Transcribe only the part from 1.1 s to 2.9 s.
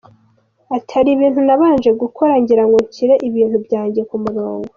ibintu nabanje gukora ngirango